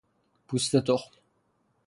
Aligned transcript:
پوست 0.47 0.75
تخم 0.81 1.11